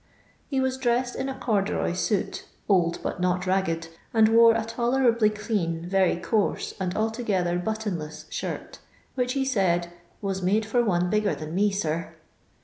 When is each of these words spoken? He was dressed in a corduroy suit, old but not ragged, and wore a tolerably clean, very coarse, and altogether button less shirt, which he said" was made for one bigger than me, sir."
He 0.47 0.59
was 0.59 0.79
dressed 0.79 1.15
in 1.15 1.29
a 1.29 1.37
corduroy 1.39 1.93
suit, 1.93 2.45
old 2.67 2.97
but 3.03 3.21
not 3.21 3.45
ragged, 3.45 3.87
and 4.15 4.29
wore 4.29 4.55
a 4.55 4.65
tolerably 4.65 5.29
clean, 5.29 5.85
very 5.87 6.15
coarse, 6.15 6.73
and 6.79 6.95
altogether 6.97 7.59
button 7.59 7.99
less 7.99 8.25
shirt, 8.31 8.79
which 9.13 9.33
he 9.33 9.45
said" 9.45 9.93
was 10.19 10.41
made 10.41 10.65
for 10.65 10.83
one 10.83 11.11
bigger 11.11 11.35
than 11.35 11.53
me, 11.53 11.69
sir." 11.69 12.15